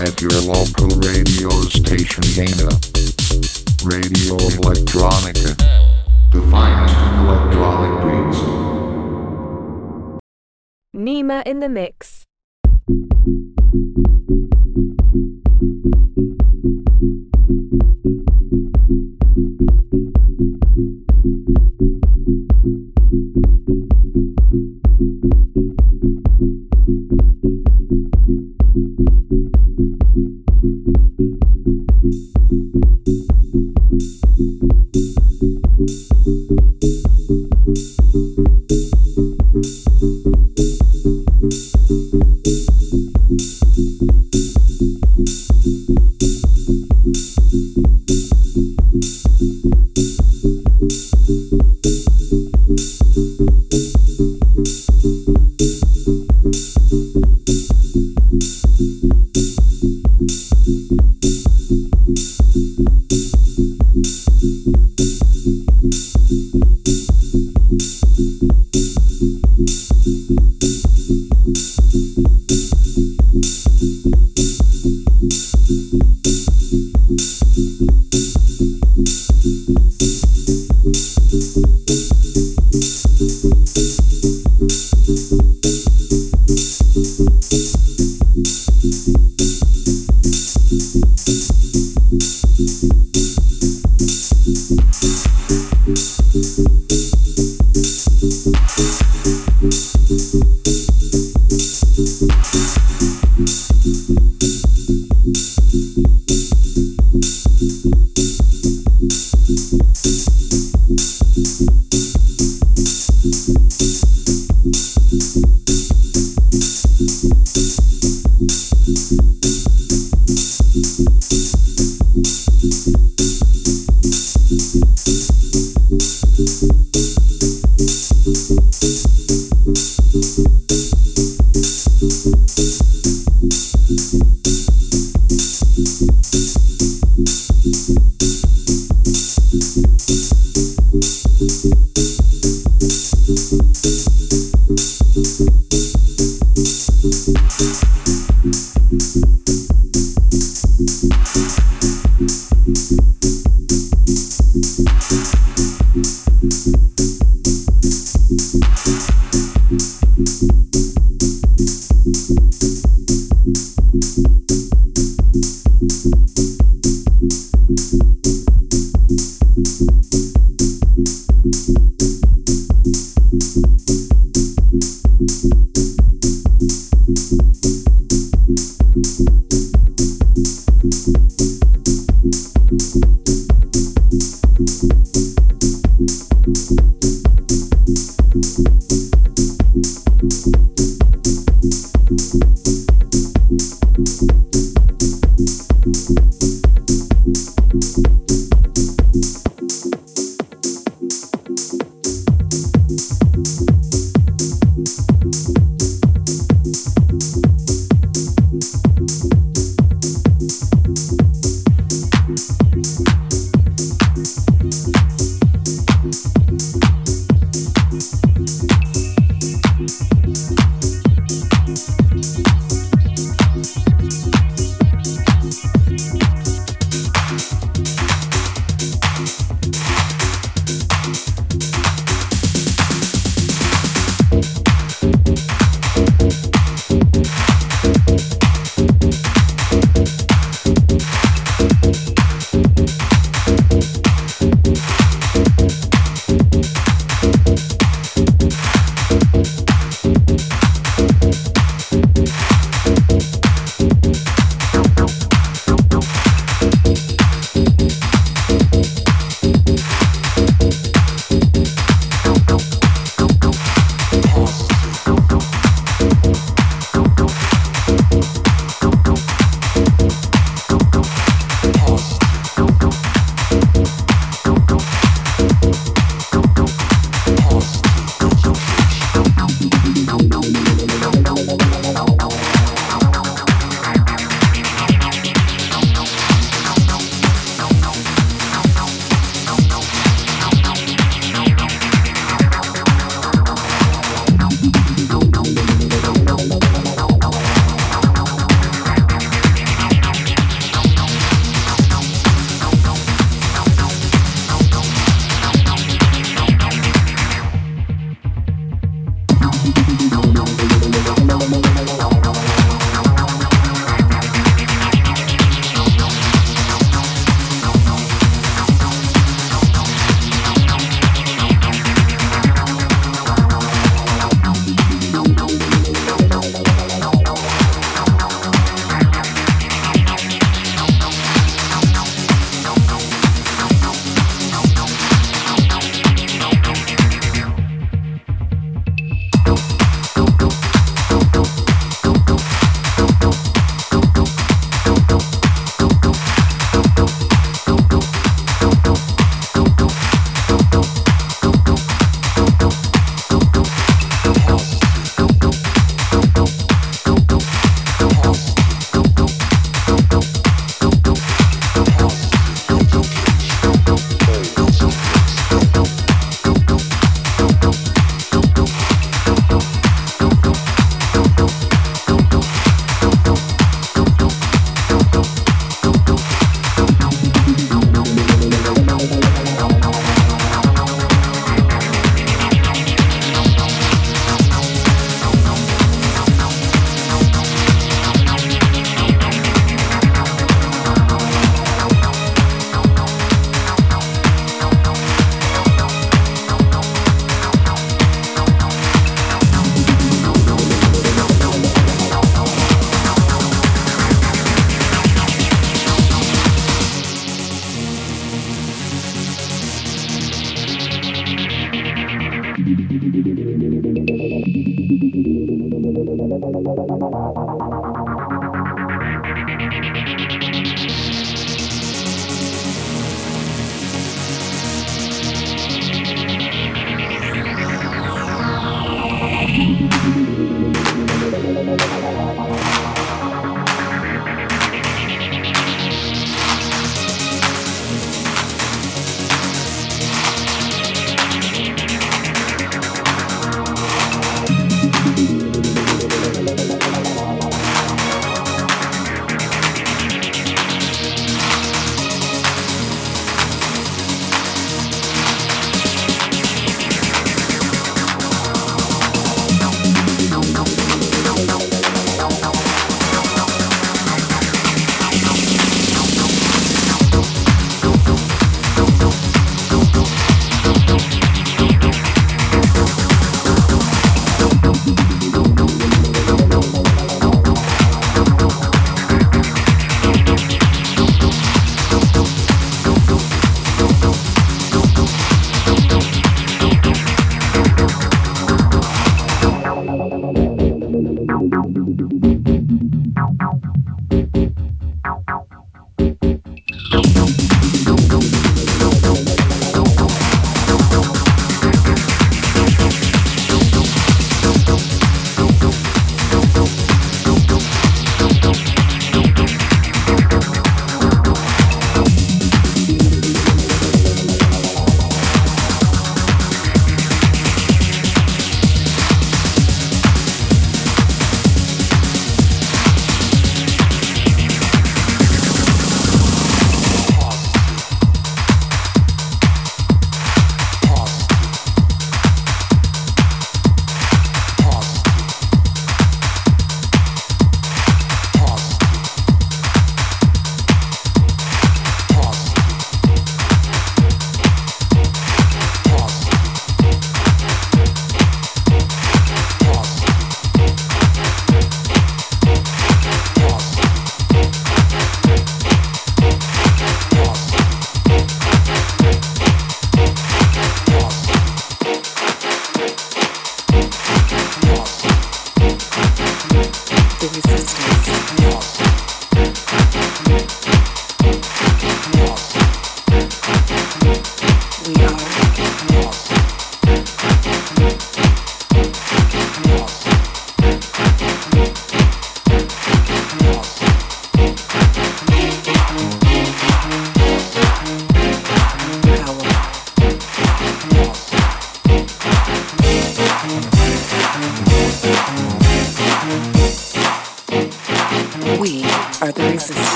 [0.00, 2.70] At your local radio station Dana.
[3.82, 5.56] Radio Electronica.
[6.30, 8.38] The finest in electronic beats.
[10.94, 12.24] Nima in the mix.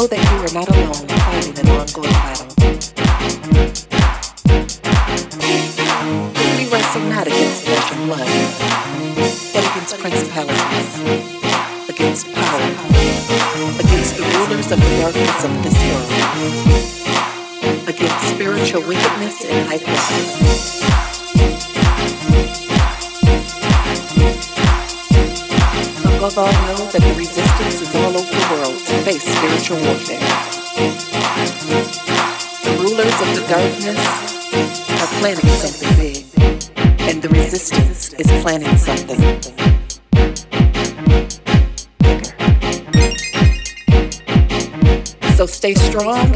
[0.00, 2.48] Know that you are not alone in fighting an ongoing battle.
[6.56, 8.24] We wrestle not against flesh and blood,
[9.52, 10.88] but against principalities,
[11.92, 12.64] against power,
[13.76, 16.08] against the rulers of the darkness of this world,
[17.86, 20.80] against spiritual wickedness in high places.
[26.16, 26.79] Above all, know
[29.70, 30.18] spiritual warfare.
[32.64, 34.00] The rulers of the darkness
[35.00, 36.24] are planning something big,
[37.08, 39.54] and the resistance is planning something bigger.
[45.36, 46.34] So stay strong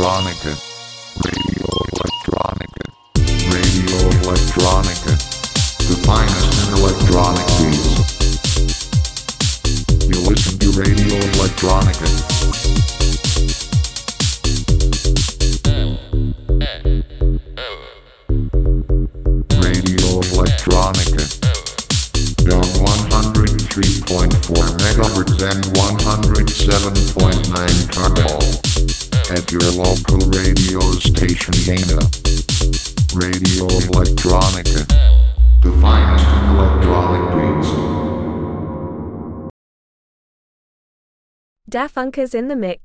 [0.00, 0.59] Electronica.
[41.80, 42.79] Dafunkas in the mix.